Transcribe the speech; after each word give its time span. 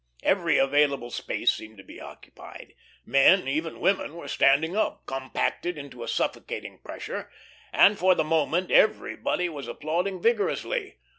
Every 0.23 0.57
available 0.57 1.11
space 1.11 1.53
seemed 1.53 1.77
to 1.77 1.83
be 1.83 2.01
occupied. 2.01 2.73
Men, 3.05 3.47
even 3.47 3.79
women, 3.79 4.15
were 4.15 4.27
standing 4.27 4.75
up, 4.75 5.05
compacted 5.05 5.77
into 5.77 6.01
a 6.01 6.07
suffocating 6.07 6.79
pressure, 6.79 7.29
and 7.71 7.99
for 7.99 8.15
the 8.15 8.23
moment 8.23 8.71
everybody 8.71 9.47
was 9.47 9.67
applauding 9.67 10.19
vigorously. 10.19 10.97